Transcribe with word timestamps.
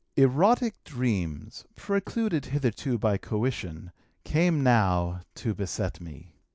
"Erotic 0.15 0.83
dreams, 0.83 1.65
precluded 1.75 2.45
hitherto 2.45 2.97
by 2.97 3.17
coition, 3.19 3.91
came 4.23 4.63
now 4.63 5.21
to 5.35 5.53
beset 5.53 6.01
me. 6.01 6.33